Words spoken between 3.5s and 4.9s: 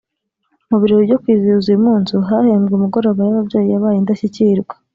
yabaye indashyikirwa